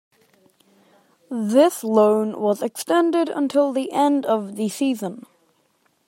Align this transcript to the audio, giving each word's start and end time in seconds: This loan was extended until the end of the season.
This 1.29 1.83
loan 1.83 2.39
was 2.39 2.63
extended 2.63 3.29
until 3.29 3.71
the 3.71 3.91
end 3.91 4.25
of 4.25 4.55
the 4.55 4.67
season. 4.67 5.27